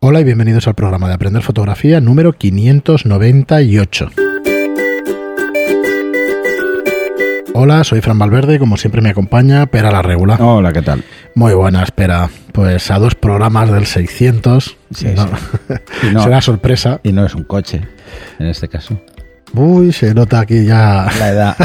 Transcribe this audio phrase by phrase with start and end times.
[0.00, 4.10] Hola y bienvenidos al programa de Aprender Fotografía número 598.
[7.54, 10.36] Hola, soy Fran Valverde, como siempre me acompaña Pera la Regula.
[10.36, 11.02] Hola, ¿qué tal?
[11.34, 12.30] Muy buena, espera.
[12.52, 14.76] Pues a dos programas del 600.
[14.94, 15.28] Sí, no-
[16.12, 17.00] no- Será sorpresa.
[17.02, 17.80] Y no es un coche,
[18.38, 19.00] en este caso.
[19.54, 21.08] Uy, se nota aquí ya.
[21.18, 21.56] La edad.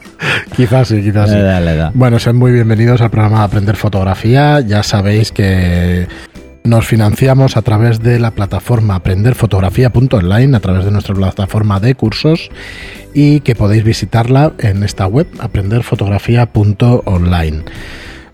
[0.56, 1.34] quizás sí, quizás sí.
[1.36, 1.90] la edad, la edad.
[1.94, 4.60] Bueno, sean muy bienvenidos al programa de Aprender Fotografía.
[4.60, 6.08] Ya sabéis que
[6.66, 12.50] nos financiamos a través de la plataforma aprenderfotografía.online, a través de nuestra plataforma de cursos
[13.14, 17.62] y que podéis visitarla en esta web, aprenderfotografía.online.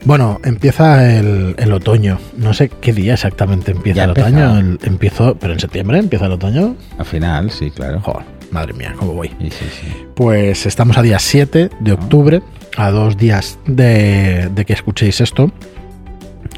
[0.05, 2.19] Bueno, empieza el, el otoño.
[2.37, 4.59] No sé qué día exactamente empieza Ya el otoño.
[4.59, 6.75] El- empiezo, pero en septiembre empieza el otoño.
[6.98, 8.01] Al final, sí, claro.
[8.01, 9.28] Joder, madre mía, cómo voy.
[9.41, 9.87] Sí, sí, sí.
[10.17, 12.42] Pues estamos a día 7 de octubre,
[12.77, 15.53] a dos días de, de que escuchéis esto.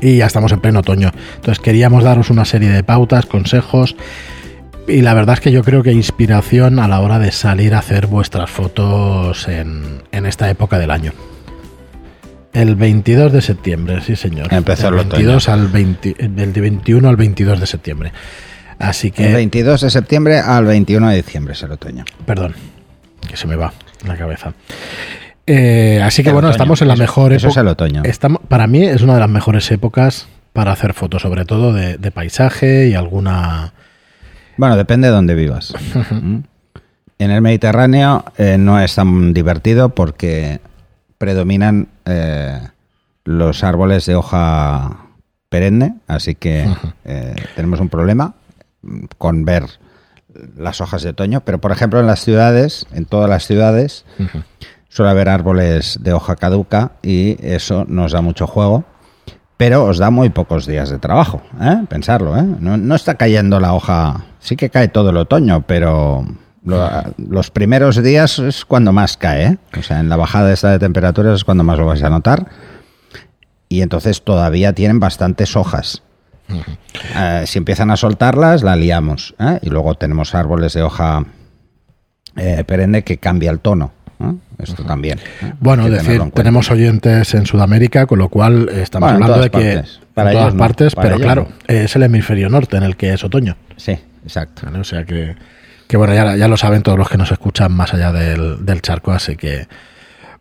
[0.05, 1.13] Y ya estamos en pleno otoño.
[1.37, 3.97] Entonces queríamos daros una serie de pautas, consejos.
[4.87, 7.79] Y la verdad es que yo creo que inspiración a la hora de salir a
[7.79, 11.13] hacer vuestras fotos en, en esta época del año.
[12.53, 14.53] El 22 de septiembre, sí señor.
[14.53, 18.13] Empezó el el 22 al 20, del 21 al 22 de septiembre.
[18.79, 19.29] Así que...
[19.29, 22.05] El 22 de septiembre al 21 de diciembre es el otoño.
[22.27, 22.55] Perdón,
[23.27, 23.73] que se me va
[24.07, 24.53] la cabeza.
[25.47, 26.57] Eh, así que El bueno, otoño.
[26.57, 27.61] estamos en la Eso- meur eso época.
[27.61, 28.03] es el otoño.
[28.05, 31.99] Estamos- para mí es una de las mejores épocas para hacer fotos, sobre todo de,
[31.99, 33.73] de paisaje y alguna.
[34.57, 35.75] Bueno, depende de dónde vivas.
[36.11, 36.39] ¿Mm?
[37.19, 40.61] En el Mediterráneo eh, no es tan divertido porque
[41.19, 42.59] predominan eh,
[43.25, 44.99] los árboles de hoja
[45.49, 46.67] perenne, así que
[47.57, 48.35] tenemos un problema
[48.83, 49.65] mm, con ver
[50.57, 51.41] las hojas de otoño.
[51.43, 54.05] Pero, por ejemplo, en las ciudades, en todas las ciudades,
[54.95, 58.85] suele haber árboles de hoja caduca y eso nos da mucho juego.
[59.57, 61.83] Pero os da muy pocos días de trabajo, ¿eh?
[61.89, 62.37] pensarlo.
[62.37, 62.43] ¿eh?
[62.61, 66.25] No, no está cayendo la hoja, sí que cae todo el otoño, pero
[66.65, 69.45] lo- los primeros días es cuando más cae.
[69.47, 69.59] ¿eh?
[69.79, 72.47] O sea, en la bajada esta de temperaturas es cuando más lo vais a notar.
[73.69, 76.03] Y entonces todavía tienen bastantes hojas.
[77.17, 79.35] Eh, si empiezan a soltarlas, la liamos.
[79.41, 79.59] ¿eh?
[79.63, 81.25] Y luego tenemos árboles de hoja
[82.37, 83.93] eh, perenne que cambia el tono.
[84.59, 85.19] Esto también.
[85.61, 90.01] Bueno, decir, tenemos oyentes en Sudamérica, con lo cual estamos Bueno, hablando de que partes.
[90.15, 92.97] Para en todas ellos partes, para pero ellos claro, es el hemisferio norte en el
[92.97, 93.57] que es otoño.
[93.77, 94.63] Sí, exacto.
[94.65, 94.79] ¿vale?
[94.79, 95.35] O sea que,
[95.89, 98.81] que bueno, ya, ya lo saben todos los que nos escuchan más allá del, del
[98.81, 99.67] charco, así que.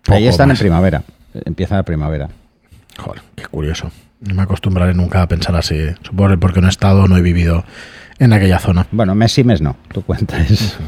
[0.08, 0.60] Ahí están más.
[0.60, 1.04] en primavera.
[1.46, 2.30] Empieza la primavera.
[2.98, 3.92] Joder, qué curioso.
[4.22, 5.78] No me acostumbraré nunca a pensar así.
[6.02, 7.66] Supongo que porque no he estado, no he vivido
[8.20, 8.88] en aquella zona.
[8.92, 9.76] Bueno, mes y mes no.
[9.92, 10.78] Tú cuentas.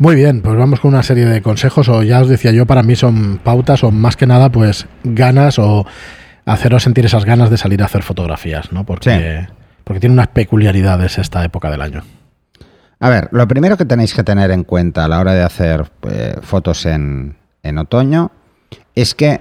[0.00, 2.84] Muy bien, pues vamos con una serie de consejos, o ya os decía yo, para
[2.84, 5.86] mí son pautas, o más que nada, pues ganas, o
[6.46, 8.86] haceros sentir esas ganas de salir a hacer fotografías, ¿no?
[8.86, 9.48] Porque,
[9.82, 12.04] porque tiene unas peculiaridades esta época del año.
[13.00, 15.90] A ver, lo primero que tenéis que tener en cuenta a la hora de hacer
[16.08, 18.30] eh, fotos en, en otoño
[18.94, 19.40] es que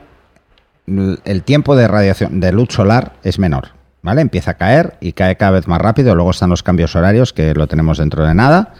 [0.87, 3.69] el tiempo de radiación de luz solar es menor,
[4.01, 4.21] ¿vale?
[4.21, 6.15] Empieza a caer y cae cada vez más rápido.
[6.15, 8.73] Luego están los cambios horarios que lo tenemos dentro de nada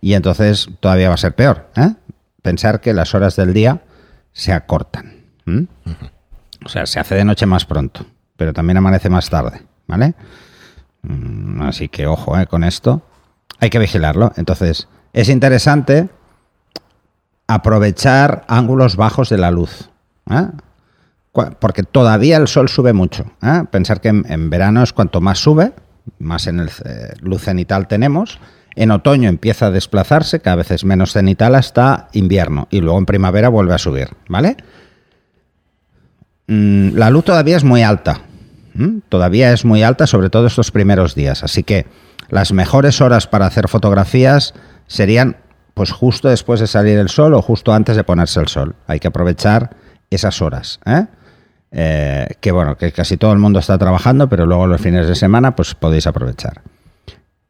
[0.00, 1.68] y entonces todavía va a ser peor.
[1.76, 1.94] ¿eh?
[2.42, 3.82] Pensar que las horas del día
[4.32, 5.24] se acortan.
[6.64, 10.14] O sea, se hace de noche más pronto, pero también amanece más tarde, ¿vale?
[11.02, 12.46] Mm, Así que ojo ¿eh?
[12.46, 13.02] con esto.
[13.60, 14.32] Hay que vigilarlo.
[14.36, 16.10] Entonces, es interesante
[17.46, 19.90] aprovechar ángulos bajos de la luz.
[20.30, 20.48] ¿eh?
[21.60, 23.24] Porque todavía el sol sube mucho.
[23.42, 23.64] ¿eh?
[23.70, 25.72] Pensar que en, en verano es cuanto más sube,
[26.18, 28.38] más en el eh, luz cenital tenemos.
[28.78, 32.68] En otoño empieza a desplazarse, cada vez es menos cenital hasta invierno.
[32.70, 34.10] Y luego en primavera vuelve a subir.
[34.28, 34.56] ¿Vale?
[36.46, 38.20] Mm, la luz todavía es muy alta.
[39.08, 41.42] Todavía es muy alta, sobre todo estos primeros días.
[41.42, 41.86] Así que
[42.28, 44.54] las mejores horas para hacer fotografías
[44.86, 45.38] serían
[45.74, 48.76] pues justo después de salir el sol o justo antes de ponerse el sol.
[48.86, 49.70] Hay que aprovechar
[50.08, 50.78] esas horas.
[50.86, 51.06] ¿eh?
[51.72, 55.16] Eh, que bueno, que casi todo el mundo está trabajando, pero luego los fines de
[55.16, 56.62] semana pues podéis aprovechar.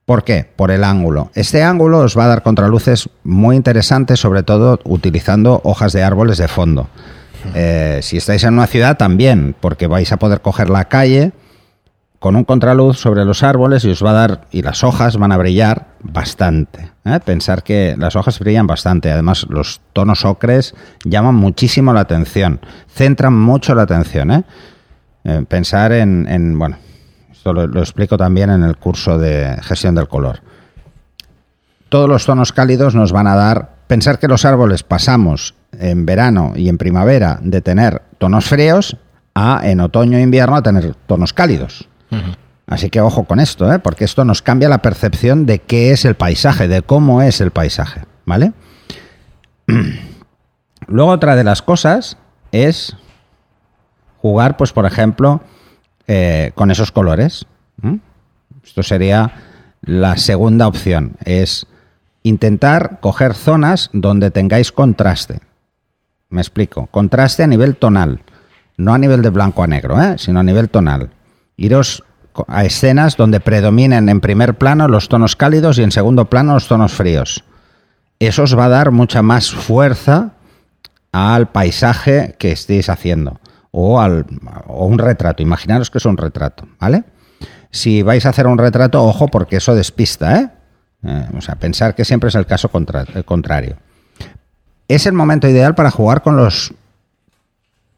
[0.08, 0.46] ¿Por qué?
[0.56, 1.30] Por el ángulo.
[1.34, 6.38] Este ángulo os va a dar contraluces muy interesantes, sobre todo utilizando hojas de árboles
[6.38, 6.88] de fondo.
[7.54, 11.32] Eh, si estáis en una ciudad también, porque vais a poder coger la calle
[12.20, 15.30] con un contraluz sobre los árboles y os va a dar, y las hojas van
[15.30, 16.90] a brillar bastante.
[17.04, 17.20] ¿eh?
[17.22, 20.74] Pensar que las hojas brillan bastante, además los tonos ocres
[21.04, 24.30] llaman muchísimo la atención, centran mucho la atención.
[24.30, 24.44] ¿eh?
[25.24, 26.78] Eh, pensar en, en, bueno,
[27.38, 30.40] esto lo, lo explico también en el curso de gestión del color.
[31.88, 36.52] Todos los tonos cálidos nos van a dar, pensar que los árboles pasamos en verano
[36.56, 38.96] y en primavera de tener tonos fríos
[39.34, 41.88] a en otoño e invierno a tener tonos cálidos.
[42.66, 43.78] Así que ojo con esto, ¿eh?
[43.78, 47.52] porque esto nos cambia la percepción de qué es el paisaje, de cómo es el
[47.52, 48.52] paisaje, ¿vale?
[50.88, 52.18] Luego otra de las cosas
[52.50, 52.96] es
[54.20, 55.40] jugar, pues por ejemplo,
[56.10, 57.44] eh, con esos colores.
[58.64, 59.30] Esto sería
[59.82, 61.66] la segunda opción, es
[62.22, 65.40] intentar coger zonas donde tengáis contraste.
[66.30, 68.22] Me explico, contraste a nivel tonal,
[68.78, 70.16] no a nivel de blanco a negro, ¿eh?
[70.16, 71.10] sino a nivel tonal.
[71.58, 72.02] Iros
[72.46, 76.68] a escenas donde predominen en primer plano los tonos cálidos y en segundo plano los
[76.68, 77.44] tonos fríos.
[78.18, 80.30] Eso os va a dar mucha más fuerza
[81.12, 83.40] al paisaje que estéis haciendo
[83.70, 84.26] o, al,
[84.66, 85.42] un retrato.
[85.42, 87.04] Imaginaros que es un retrato, ¿vale?
[87.70, 90.50] Si vais a hacer un retrato, ojo, porque eso despista, ¿eh?
[91.04, 93.76] eh o sea, pensar que siempre es el caso contrario.
[94.88, 96.72] Es el momento ideal para jugar con los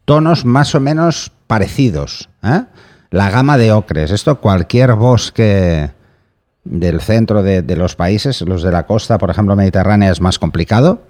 [0.05, 2.29] tonos más o menos parecidos.
[2.43, 2.65] ¿eh?
[3.11, 4.11] la gama de ocres.
[4.11, 5.91] Esto cualquier bosque
[6.65, 11.03] del centro de, los países, los de la costa, por ejemplo, mediterránea, es más complicado,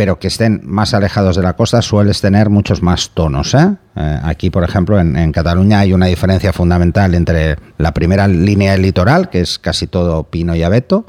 [0.00, 3.52] pero que estén más alejados de la costa sueles tener muchos más tonos.
[3.52, 3.76] ¿eh?
[3.96, 8.80] Eh, aquí, por ejemplo, en, Cataluña hay una diferencia fundamental entre la primera línea del
[8.80, 11.04] litoral, que es casi todo pino y abeto,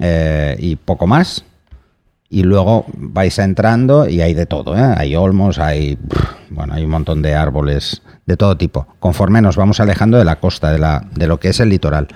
[0.00, 1.44] eh, y poco más,
[2.28, 5.96] y luego vais entrando y hay de todo, hay olmos, hay,
[6.50, 10.40] bueno, hay un montón de árboles de todo tipo, conforme nos vamos alejando de la
[10.40, 12.08] costa, de, la, de lo que es el litoral.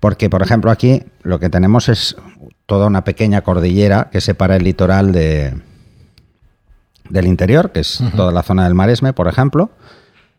[0.00, 2.16] Porque, por ejemplo, aquí lo que tenemos es
[2.72, 5.60] toda una pequeña cordillera que separa el litoral de,
[7.10, 9.68] del interior, que es toda la zona del Maresme, por ejemplo.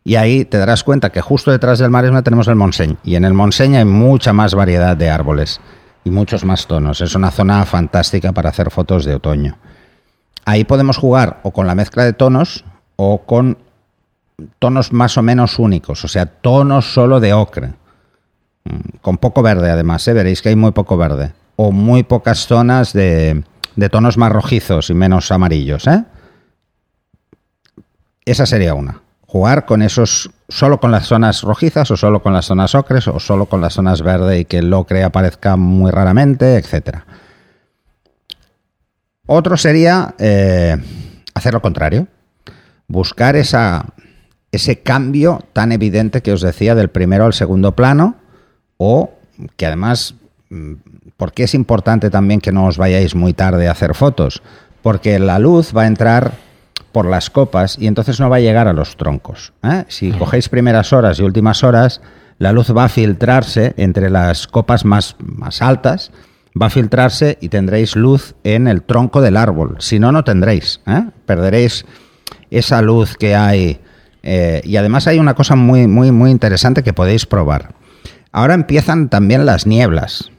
[0.03, 2.97] Y ahí te darás cuenta que justo detrás del Maresme tenemos el Montseny.
[3.03, 5.61] Y en el Montseny hay mucha más variedad de árboles
[6.03, 7.01] y muchos más tonos.
[7.01, 9.59] Es una zona fantástica para hacer fotos de otoño.
[10.43, 12.65] Ahí podemos jugar o con la mezcla de tonos
[12.95, 13.59] o con
[14.57, 17.73] tonos más o menos únicos, o sea, tonos solo de ocre,
[18.63, 20.13] mm, con poco verde además, ¿eh?
[20.13, 23.43] veréis que hay muy poco verde, o muy pocas zonas de,
[23.75, 25.87] de tonos más rojizos y menos amarillos.
[25.87, 26.03] ¿eh?
[28.25, 29.01] Esa sería una.
[29.25, 33.19] Jugar con esos, solo con las zonas rojizas o solo con las zonas ocres o
[33.19, 36.99] solo con las zonas verde y que el ocre aparezca muy raramente, etc.
[39.25, 40.77] Otro sería eh,
[41.33, 42.07] hacer lo contrario.
[42.87, 43.87] Buscar esa,
[44.51, 48.17] ese cambio tan evidente que os decía del primero al segundo plano
[48.77, 49.15] o
[49.57, 50.13] que además,
[50.49, 50.73] mm,
[51.17, 54.41] ¿por qué es importante también que no os vayáis muy tarde a hacer fotos?
[54.81, 56.33] Porque la luz va a entrar
[56.91, 59.53] por las copas y entonces no va a llegar a los troncos.
[59.63, 59.85] ¿eh?
[59.87, 62.01] Si cogéis primeras horas y últimas horas,
[62.37, 66.11] la luz va a filtrarse entre las copas más, más altas,
[66.59, 69.77] va a filtrarse y tendréis luz en el tronco del árbol.
[69.79, 70.81] Si no, no tendréis.
[70.85, 71.05] ¿eh?
[71.25, 71.85] Perderéis
[72.51, 73.79] esa luz que hay
[74.21, 77.75] eh, y además hay una cosa muy, muy, muy interesante que podéis probar.
[78.31, 80.31] Ahora empiezan también las nieblas.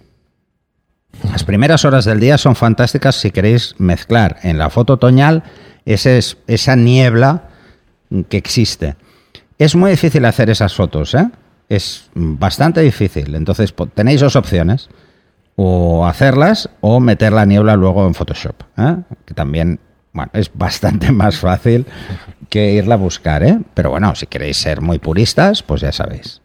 [1.31, 5.43] Las primeras horas del día son fantásticas si queréis mezclar en la foto otoñal
[5.85, 7.49] esa niebla
[8.29, 8.97] que existe.
[9.59, 11.31] Es muy difícil hacer esas fotos, ¿eh?
[11.69, 13.35] Es bastante difícil.
[13.35, 14.89] Entonces tenéis dos opciones.
[15.57, 18.61] O hacerlas o meter la niebla luego en Photoshop.
[18.77, 18.97] ¿eh?
[19.25, 19.79] Que también
[20.13, 21.87] bueno, es bastante más fácil
[22.49, 23.61] que irla a buscar, ¿eh?
[23.75, 26.41] Pero bueno, si queréis ser muy puristas, pues ya sabéis.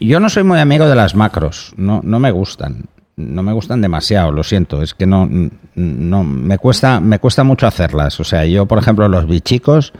[0.00, 2.86] Yo no soy muy amigo de las macros, no, no me gustan.
[3.16, 4.82] No me gustan demasiado, lo siento.
[4.82, 5.28] Es que no,
[5.74, 8.18] no me cuesta, me cuesta mucho hacerlas.
[8.20, 9.92] O sea, yo, por ejemplo, los bichicos,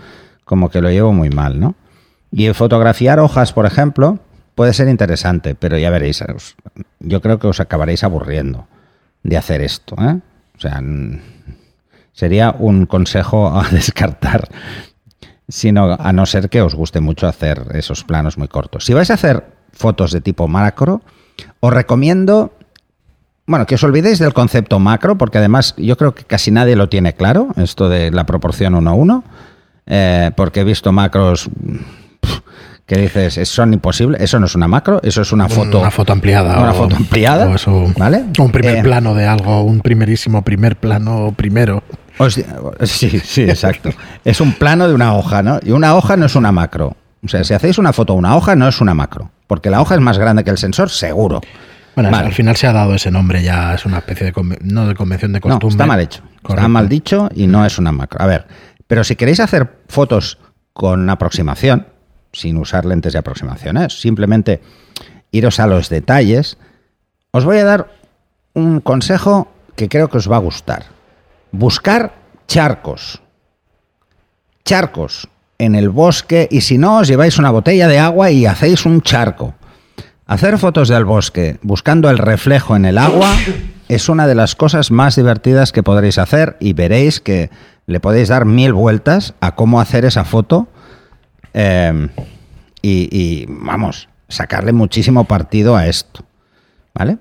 [0.44, 1.74] como que lo llevo muy mal, ¿no?
[2.30, 4.18] Y fotografiar hojas, por ejemplo,
[4.54, 6.24] puede ser interesante, pero ya veréis,
[7.00, 8.66] yo creo que os acabaréis aburriendo
[9.22, 10.20] de hacer esto, ¿eh?
[10.56, 10.80] O sea,
[12.12, 14.48] sería un consejo a descartar,
[15.48, 18.84] sino a no ser que os guste mucho hacer esos planos muy cortos.
[18.84, 21.02] Si vais a hacer fotos de tipo macro,
[21.60, 22.52] os recomiendo,
[23.46, 26.88] bueno, que os olvidéis del concepto macro, porque además yo creo que casi nadie lo
[26.88, 29.24] tiene claro, esto de la proporción 1 a 1,
[29.86, 31.50] eh, porque he visto macros
[32.86, 35.80] que dices, son imposibles, eso no es una macro, eso es una foto.
[35.80, 36.58] Una foto ampliada.
[36.58, 37.56] Una foto ampliada.
[37.96, 38.24] ¿vale?
[38.38, 41.82] un primer eh, plano de algo, un primerísimo primer plano primero.
[42.82, 43.90] sí, sí, exacto.
[44.24, 45.58] es un plano de una hoja, ¿no?
[45.62, 46.96] Y una hoja no es una macro.
[47.24, 49.30] O sea, si hacéis una foto de una hoja, no es una macro.
[49.46, 51.40] Porque la hoja es más grande que el sensor, seguro.
[51.94, 54.94] Bueno, al final se ha dado ese nombre, ya es una especie de, no de
[54.94, 55.66] convención de costumbre.
[55.66, 56.22] No, está mal hecho.
[56.48, 58.22] Está mal dicho y no es una macro.
[58.22, 58.46] A ver,
[58.86, 60.38] pero si queréis hacer fotos
[60.72, 61.86] con aproximación,
[62.32, 63.90] sin usar lentes de aproximación, ¿eh?
[63.90, 64.62] simplemente
[65.30, 66.56] iros a los detalles,
[67.30, 67.90] os voy a dar
[68.54, 70.86] un consejo que creo que os va a gustar.
[71.50, 72.14] Buscar
[72.46, 73.20] charcos.
[74.64, 78.84] Charcos en el bosque y si no, os lleváis una botella de agua y hacéis
[78.84, 79.54] un charco.
[80.32, 83.36] Hacer fotos del bosque buscando el reflejo en el agua
[83.88, 87.50] es una de las cosas más divertidas que podréis hacer y veréis que
[87.84, 90.68] le podéis dar mil vueltas a cómo hacer esa foto
[91.52, 92.08] eh,
[92.80, 96.24] y, y, vamos, sacarle muchísimo partido a esto.
[96.94, 97.18] ¿Vale?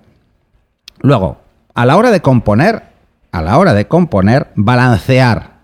[1.01, 1.41] Luego,
[1.75, 2.83] a la hora de componer,
[3.33, 5.57] a la hora de componer, balancear.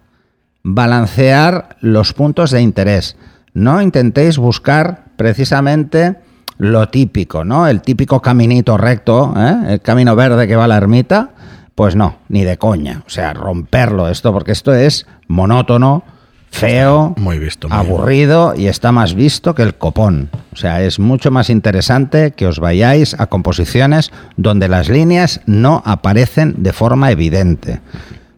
[0.63, 3.15] Balancear los puntos de interés.
[3.53, 6.26] No intentéis buscar precisamente
[6.57, 7.67] lo típico, ¿no?
[7.67, 9.73] El típico caminito recto, ¿eh?
[9.73, 11.31] el camino verde que va a la ermita.
[11.75, 13.03] Pues no, ni de coña.
[13.05, 16.03] O sea, romperlo esto, porque esto es monótono,
[16.49, 20.31] feo, muy visto, muy aburrido y está más visto que el copón.
[20.53, 25.83] O sea, es mucho más interesante que os vayáis a composiciones donde las líneas no
[25.85, 27.79] aparecen de forma evidente.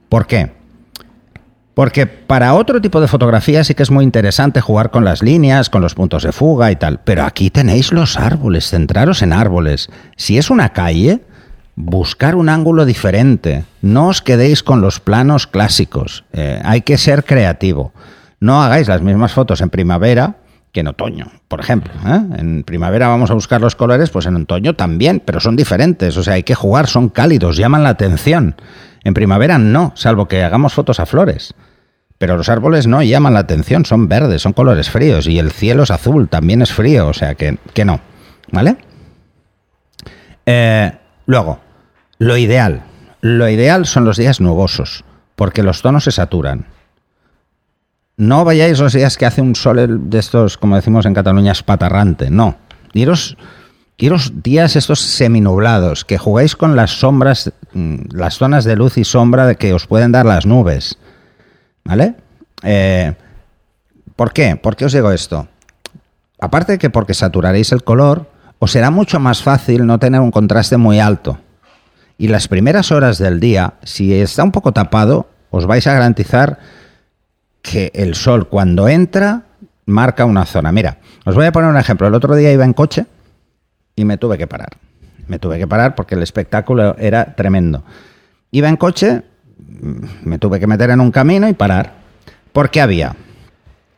[0.09, 0.58] ¿Por qué?
[1.79, 5.69] Porque para otro tipo de fotografía sí que es muy interesante jugar con las líneas,
[5.69, 6.99] con los puntos de fuga y tal.
[7.05, 9.87] Pero aquí tenéis los árboles, centraros en árboles.
[10.17, 11.21] Si es una calle,
[11.77, 13.63] buscar un ángulo diferente.
[13.81, 16.25] No os quedéis con los planos clásicos.
[16.33, 17.93] Eh, hay que ser creativo.
[18.41, 20.35] No hagáis las mismas fotos en primavera
[20.73, 21.93] que en otoño, por ejemplo.
[22.05, 22.21] ¿eh?
[22.39, 26.17] En primavera vamos a buscar los colores, pues en otoño también, pero son diferentes.
[26.17, 28.55] O sea, hay que jugar, son cálidos, llaman la atención.
[29.03, 31.53] En primavera no, salvo que hagamos fotos a flores.
[32.17, 35.83] Pero los árboles no llaman la atención, son verdes, son colores fríos y el cielo
[35.83, 38.01] es azul, también es frío, o sea que, que no.
[38.51, 38.75] ¿Vale?
[40.45, 40.91] Eh,
[41.25, 41.59] luego,
[42.17, 42.83] lo ideal.
[43.21, 45.03] Lo ideal son los días nubosos,
[45.35, 46.65] porque los tonos se saturan.
[48.17, 52.29] No vayáis los días que hace un sol de estos, como decimos en Cataluña, espatarrante.
[52.29, 52.57] No.
[52.93, 53.37] Iros,
[53.97, 59.55] iros días estos seminublados, que jugáis con las sombras, las zonas de luz y sombra
[59.55, 60.97] que os pueden dar las nubes.
[61.83, 62.15] ¿Vale?
[62.63, 63.13] Eh,
[64.15, 64.55] ¿Por qué?
[64.55, 65.47] ¿Por qué os digo esto?
[66.39, 70.31] Aparte de que porque saturaréis el color, os será mucho más fácil no tener un
[70.31, 71.39] contraste muy alto.
[72.17, 76.59] Y las primeras horas del día, si está un poco tapado, os vais a garantizar
[77.61, 79.43] que el sol cuando entra
[79.85, 80.71] marca una zona.
[80.71, 82.07] Mira, os voy a poner un ejemplo.
[82.07, 83.05] El otro día iba en coche
[83.95, 84.69] y me tuve que parar.
[85.29, 87.83] Me tuve que parar porque el espectáculo era tremendo.
[88.49, 89.21] Iba en coche,
[90.23, 91.93] me tuve que meter en un camino y parar.
[92.51, 93.15] Porque había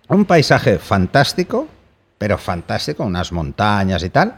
[0.09, 1.69] un paisaje fantástico,
[2.17, 4.35] pero fantástico, unas montañas y tal,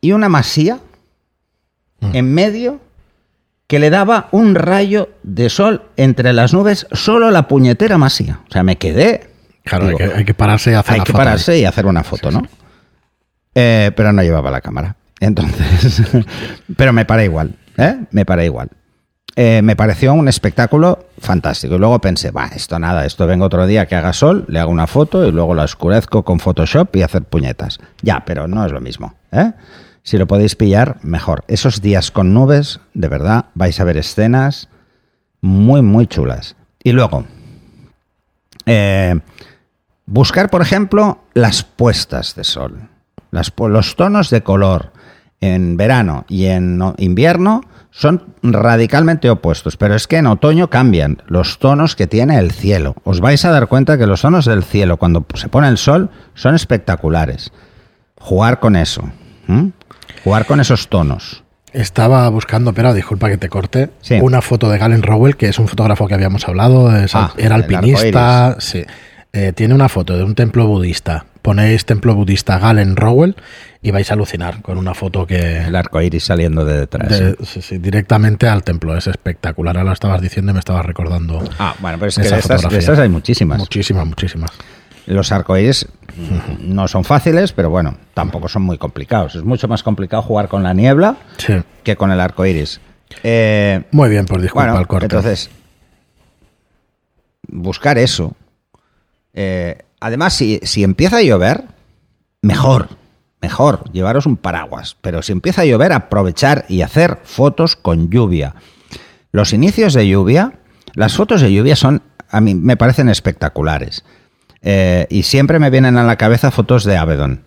[0.00, 0.80] y una masía
[2.00, 2.80] en medio
[3.68, 8.40] que le daba un rayo de sol entre las nubes, solo la puñetera masía.
[8.48, 9.30] O sea, me quedé.
[9.62, 11.60] Claro, digo, hay, que, hay, que, pararse y hacer Hay que pararse ahí.
[11.60, 12.42] y hacer una foto, sí, ¿no?
[12.42, 12.50] Sí.
[13.54, 14.96] Eh, pero no llevaba la cámara.
[15.20, 16.02] Entonces,
[16.76, 17.98] pero me paré igual, ¿eh?
[18.10, 18.70] Me paré igual.
[19.36, 21.76] Eh, me pareció un espectáculo fantástico.
[21.76, 24.70] Y luego pensé, va, esto nada, esto vengo otro día que haga sol, le hago
[24.72, 27.78] una foto y luego la oscurezco con Photoshop y hacer puñetas.
[28.02, 29.52] Ya, pero no es lo mismo, ¿eh?
[30.02, 31.44] Si lo podéis pillar, mejor.
[31.46, 34.68] Esos días con nubes, de verdad, vais a ver escenas
[35.40, 36.56] muy, muy chulas.
[36.82, 37.26] Y luego,
[38.66, 39.20] eh,
[40.06, 42.88] buscar, por ejemplo, las puestas de sol.
[43.30, 44.92] Las, los tonos de color
[45.40, 51.58] en verano y en invierno son radicalmente opuestos, pero es que en otoño cambian los
[51.58, 52.94] tonos que tiene el cielo.
[53.04, 56.10] Os vais a dar cuenta que los tonos del cielo, cuando se pone el sol,
[56.34, 57.52] son espectaculares.
[58.16, 59.10] Jugar con eso.
[60.22, 61.42] Jugar con esos tonos.
[61.72, 64.18] Estaba buscando, pero disculpa que te corte, sí.
[64.20, 67.54] una foto de Galen Rowell, que es un fotógrafo que habíamos hablado, es, ah, era
[67.54, 68.56] alpinista.
[68.58, 68.84] Sí.
[69.32, 71.26] Eh, tiene una foto de un templo budista.
[71.42, 73.36] Ponéis templo budista Galen Rowell
[73.82, 75.58] y vais a alucinar con una foto que.
[75.64, 77.08] El arco iris saliendo de detrás.
[77.08, 78.96] De, sí, sí, directamente al templo.
[78.96, 79.76] Es espectacular.
[79.76, 81.42] Ahora lo estabas diciendo y me estabas recordando.
[81.58, 83.58] Ah, bueno, pero es que de estas, de estas, hay muchísimas.
[83.58, 84.50] Muchísimas, muchísimas.
[85.06, 85.88] Los arcoíris
[86.60, 89.34] no son fáciles, pero bueno, tampoco son muy complicados.
[89.34, 91.54] Es mucho más complicado jugar con la niebla sí.
[91.82, 92.80] que con el arco iris.
[93.22, 95.06] Eh, muy bien, pues disculpa bueno, el corte.
[95.06, 95.50] Entonces,
[97.48, 98.34] buscar eso.
[99.32, 101.64] Eh, además, si, si empieza a llover,
[102.42, 102.88] mejor
[103.40, 104.96] mejor, llevaros un paraguas.
[105.00, 108.54] Pero si empieza a llover, aprovechar y hacer fotos con lluvia.
[109.32, 110.54] Los inicios de lluvia,
[110.94, 114.04] las fotos de lluvia son, a mí me parecen espectaculares.
[114.62, 117.44] Eh, y siempre me vienen a la cabeza fotos de Avedon.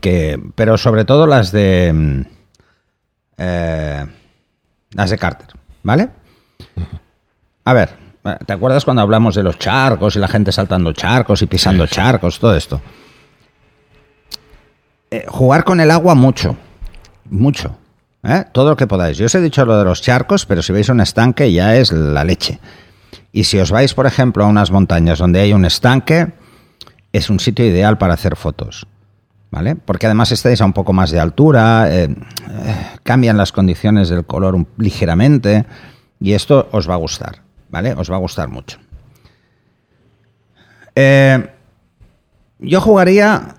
[0.00, 2.26] Que, pero sobre todo las de.
[3.38, 4.06] Eh,
[4.90, 5.48] las de Carter,
[5.82, 6.10] ¿vale?
[7.64, 7.90] A ver,
[8.46, 12.38] ¿te acuerdas cuando hablamos de los charcos y la gente saltando charcos y pisando charcos,
[12.38, 12.80] todo esto?
[15.10, 16.56] Eh, jugar con el agua mucho,
[17.28, 17.76] mucho.
[18.22, 18.44] ¿eh?
[18.52, 19.18] Todo lo que podáis.
[19.18, 21.92] Yo os he dicho lo de los charcos, pero si veis un estanque ya es
[21.92, 22.60] la leche.
[23.32, 26.32] Y si os vais, por ejemplo, a unas montañas donde hay un estanque,
[27.12, 28.86] es un sitio ideal para hacer fotos.
[29.50, 29.76] ¿Vale?
[29.76, 32.16] Porque además estáis a un poco más de altura, eh, eh,
[33.02, 35.66] cambian las condiciones del color un- ligeramente
[36.18, 37.41] y esto os va a gustar,
[37.72, 37.94] ¿vale?
[37.94, 38.78] Os va a gustar mucho.
[40.94, 41.50] Eh,
[42.60, 43.56] yo jugaría,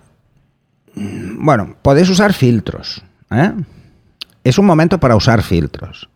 [0.95, 3.51] mm, bueno, podéis usar filtros, ¿eh?
[4.45, 6.09] Es un momento para usar filtros.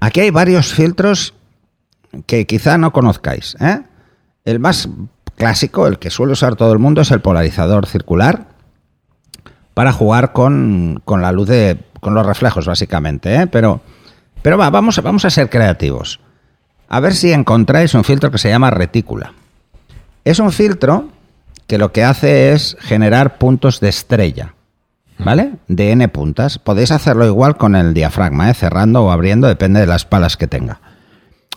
[0.00, 1.34] Aquí hay varios filtros
[2.26, 3.56] que quizá no conozcáis.
[3.60, 3.82] ¿eh?
[4.44, 4.88] El más
[5.34, 8.46] clásico, el que suele usar todo el mundo, es el polarizador circular
[9.74, 11.78] para jugar con, con la luz de.
[12.00, 13.34] con los reflejos, básicamente.
[13.34, 13.46] ¿eh?
[13.48, 13.80] Pero,
[14.42, 16.20] pero va, vamos, vamos a ser creativos.
[16.88, 19.32] A ver si encontráis un filtro que se llama retícula.
[20.24, 21.08] Es un filtro
[21.66, 24.54] que lo que hace es generar puntos de estrella.
[25.18, 25.54] ¿Vale?
[25.66, 26.58] De n puntas.
[26.58, 28.54] Podéis hacerlo igual con el diafragma, ¿eh?
[28.54, 30.80] cerrando o abriendo, depende de las palas que tenga.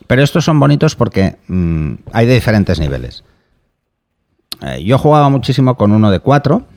[0.07, 3.23] Pero estos son bonitos porque mm, hay de diferentes niveles.
[4.61, 6.67] Eh, yo jugaba muchísimo con uno de cuatro,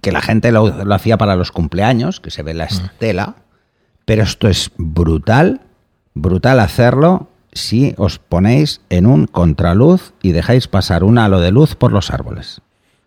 [0.00, 3.34] que la gente lo, lo hacía para los cumpleaños, que se ve la estela,
[4.04, 5.60] pero esto es brutal,
[6.20, 11.74] brutal hacerlo si os ponéis en un contraluz y dejáis pasar un halo de luz
[11.74, 12.60] por los árboles.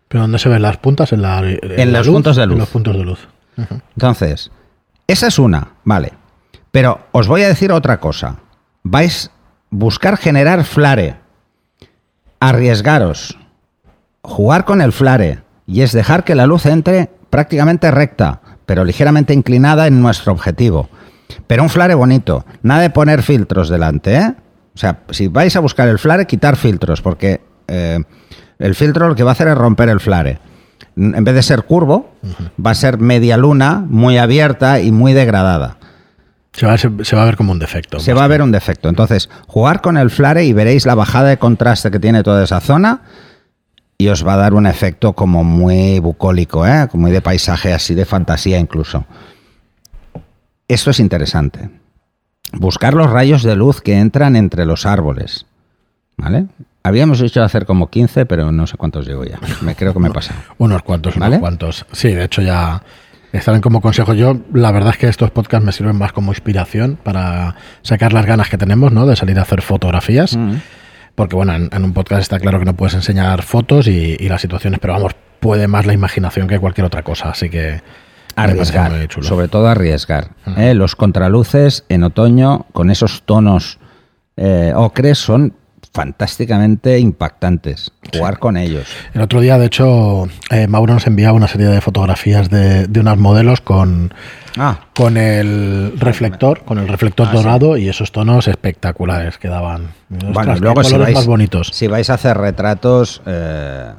[0.08, 1.12] ¿Pero dónde se ven las puntas?
[1.12, 2.58] En, la, En la los puntos de En luz.
[2.58, 3.28] los puntos de luz.
[3.96, 4.50] Entonces,
[5.06, 6.12] esa es una, vale.
[6.70, 8.36] Pero os voy a decir otra cosa.
[8.82, 9.30] Vais a
[9.70, 11.16] buscar generar flare.
[12.40, 13.38] Arriesgaros.
[14.22, 15.42] Jugar con el flare.
[15.66, 20.88] Y es dejar que la luz entre prácticamente recta, pero ligeramente inclinada en nuestro objetivo.
[21.46, 22.44] Pero un flare bonito.
[22.62, 24.34] Nada de poner filtros delante, ¿eh?
[24.74, 27.98] O sea, si vais a buscar el flare, quitar filtros, porque eh,
[28.58, 30.38] el filtro lo que va a hacer es romper el flare.
[30.96, 32.10] En vez de ser curvo,
[32.64, 35.76] va a ser media luna, muy abierta y muy degradada.
[36.52, 37.98] Se va, a- se, se va a ver como un defecto.
[38.00, 38.88] Se va a ver un defecto.
[38.88, 42.60] Entonces, jugar con el flare y veréis la bajada de contraste que tiene toda esa
[42.60, 43.02] zona
[43.98, 46.88] y os va a dar un efecto como muy bucólico, ¿eh?
[46.90, 49.06] como muy de paisaje, así de fantasía incluso.
[50.72, 51.68] Esto es interesante.
[52.54, 55.44] Buscar los rayos de luz que entran entre los árboles.
[56.16, 56.46] ¿Vale?
[56.82, 59.38] Habíamos dicho hacer como 15, pero no sé cuántos llevo ya.
[59.60, 60.40] Me creo que me he pasado.
[60.58, 61.36] Unos cuantos, ¿Vale?
[61.36, 61.86] unos cuantos.
[61.92, 62.82] Sí, de hecho ya
[63.32, 64.14] estarán como consejo.
[64.14, 68.24] Yo, la verdad es que estos podcasts me sirven más como inspiración para sacar las
[68.24, 69.04] ganas que tenemos, ¿no?
[69.04, 70.38] De salir a hacer fotografías.
[70.38, 70.54] Mm.
[71.14, 74.28] Porque, bueno, en, en un podcast está claro que no puedes enseñar fotos y, y
[74.30, 77.28] las situaciones, pero vamos, puede más la imaginación que cualquier otra cosa.
[77.28, 77.82] Así que.
[78.36, 78.92] Arriesgar,
[79.22, 80.30] sobre todo arriesgar.
[80.56, 80.74] ¿eh?
[80.74, 83.78] Los contraluces en otoño con esos tonos
[84.36, 85.54] eh, ocres son
[85.94, 87.92] fantásticamente impactantes.
[88.14, 88.86] Jugar con ellos.
[89.12, 93.00] El otro día, de hecho, eh, Mauro nos enviaba una serie de fotografías de, de
[93.00, 94.14] unos modelos con,
[94.56, 99.92] Ah, con el reflector, con el reflector dorado y esos tonos espectaculares que daban.
[100.08, 101.70] bueno, Ostras, luego si vais, más bonitos.
[101.72, 103.92] si vais a hacer retratos, eh,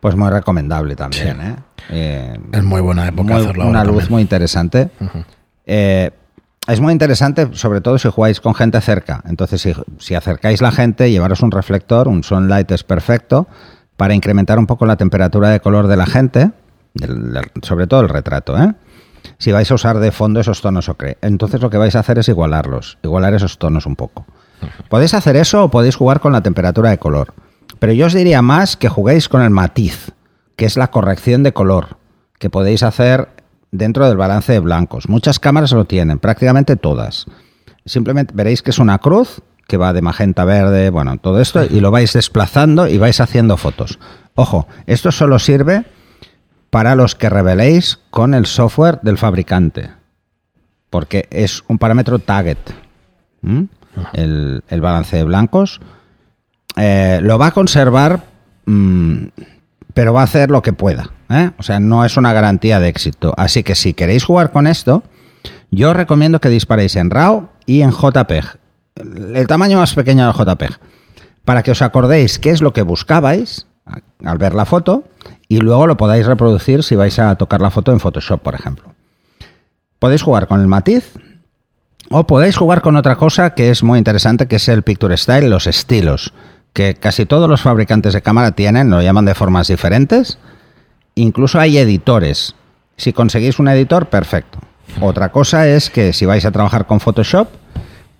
[0.00, 1.40] pues muy recomendable también.
[1.40, 1.56] ¿eh?
[1.90, 4.12] Eh, Es muy buena época muy- hacerlo una luz también.
[4.12, 4.90] muy interesante.
[5.66, 6.10] Eh,
[6.66, 9.22] es muy interesante, sobre todo si jugáis con gente cerca.
[9.28, 13.46] Entonces, si, si acercáis la gente, llevaros un reflector, un sunlight es perfecto
[13.96, 16.50] para incrementar un poco la temperatura de color de la gente,
[16.94, 18.56] del- del- sobre todo el retrato.
[18.60, 18.74] ¿eh?
[19.38, 22.18] Si vais a usar de fondo esos tonos ocre, entonces lo que vais a hacer
[22.18, 24.26] es igualarlos, igualar esos tonos un poco.
[24.88, 27.34] Podéis hacer eso o podéis jugar con la temperatura de color.
[27.78, 30.12] Pero yo os diría más que juguéis con el matiz,
[30.56, 31.98] que es la corrección de color,
[32.38, 33.28] que podéis hacer
[33.70, 35.08] dentro del balance de blancos.
[35.08, 37.26] Muchas cámaras lo tienen, prácticamente todas.
[37.84, 41.80] Simplemente veréis que es una cruz que va de magenta verde, bueno, todo esto, y
[41.80, 43.98] lo vais desplazando y vais haciendo fotos.
[44.34, 45.84] Ojo, esto solo sirve
[46.70, 49.90] para los que reveléis con el software del fabricante,
[50.90, 52.58] porque es un parámetro target.
[54.14, 55.80] el balance de blancos.
[56.76, 58.24] Eh, lo va a conservar,
[58.66, 59.26] mm,
[59.96, 61.12] pero va a hacer lo que pueda.
[61.30, 61.52] ¿eh?
[61.56, 63.32] O sea, no es una garantía de éxito.
[63.38, 65.02] Así que si queréis jugar con esto,
[65.70, 68.58] yo os recomiendo que disparéis en RAW y en JPEG.
[68.96, 70.78] El tamaño más pequeño del JPEG.
[71.46, 73.68] Para que os acordéis qué es lo que buscabais
[74.22, 75.04] al ver la foto
[75.48, 78.92] y luego lo podáis reproducir si vais a tocar la foto en Photoshop, por ejemplo.
[79.98, 81.14] Podéis jugar con el matiz
[82.10, 85.48] o podéis jugar con otra cosa que es muy interesante, que es el Picture Style,
[85.48, 86.34] los estilos,
[86.76, 90.36] que casi todos los fabricantes de cámara tienen, lo llaman de formas diferentes.
[91.14, 92.54] Incluso hay editores.
[92.98, 94.58] Si conseguís un editor, perfecto.
[95.00, 97.48] Otra cosa es que si vais a trabajar con Photoshop,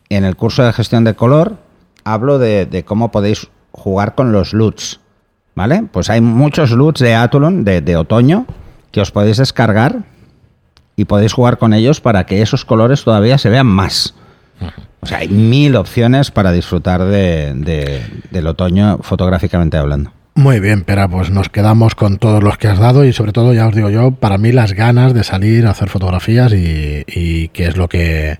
[0.08, 1.58] en el curso de gestión de color
[2.02, 5.00] hablo de, cómo podéis jugar con los LUTs.
[5.54, 5.86] ¿Vale?
[5.92, 8.46] Pues hay muchos LUTs de Athlon, de, de otoño,
[8.90, 10.04] que os podéis descargar
[10.96, 14.14] y podéis jugar con ellos para que esos colores todavía se vean más.
[15.00, 20.12] O sea, hay mil opciones para disfrutar de, de- del otoño fotográficamente hablando.
[20.34, 23.54] Muy bien, Pera, pues nos quedamos con todos los que has dado y sobre todo,
[23.54, 27.48] ya os digo yo, para mí las ganas de salir a hacer fotografías y, y
[27.48, 28.38] que es lo que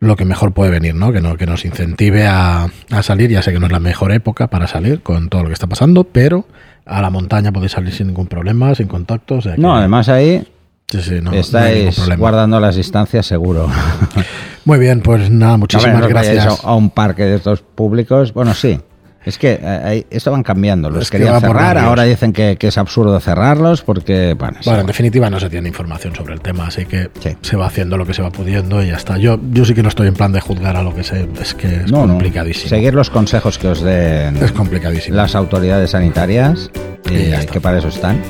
[0.00, 1.10] lo que mejor puede venir, ¿no?
[1.12, 3.30] Que, no, que nos incentive a, a salir.
[3.30, 5.66] Ya sé que no es la mejor época para salir con todo lo que está
[5.66, 6.46] pasando, pero
[6.86, 9.36] a la montaña podéis salir sin ningún problema, sin contacto.
[9.36, 10.46] o sea que- No, además ahí
[10.88, 13.68] sí, sí, no, estáis guardando las distancias seguro.
[14.68, 16.46] Muy bien, pues nada, muchísimas no gracias.
[16.62, 18.34] A, a un parque de estos públicos.
[18.34, 18.78] Bueno, sí.
[19.24, 20.90] Es que eh, esto van cambiando.
[20.90, 24.58] Los Es que querían por cerrar, ahora dicen que, que es absurdo cerrarlos porque, bueno,
[24.66, 27.36] Bueno, en definitiva no se tiene información sobre el tema, así que Sí.
[27.40, 29.16] se va haciendo lo que se va pudiendo y ya está.
[29.16, 31.54] Yo, yo sí que no estoy en plan de juzgar a lo que sé, es
[31.54, 32.12] que es no, no.
[32.14, 32.68] complicadísimo.
[32.68, 35.16] Seguir los consejos que os den Es complicadísimo.
[35.16, 36.70] las autoridades sanitarias,
[37.10, 38.20] Y que para eso están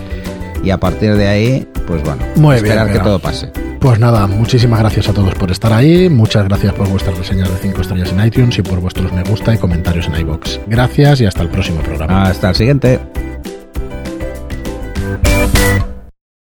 [0.62, 3.50] y a partir de ahí, pues bueno, esperar que todo pase.
[3.80, 7.56] Pues nada, muchísimas gracias a todos por estar ahí, muchas gracias por vuestras reseñas de
[7.58, 10.60] 5 estrellas en iTunes y por vuestros me gusta y comentarios en iBox.
[10.66, 12.24] Gracias y hasta el próximo programa.
[12.24, 12.98] Hasta el siguiente.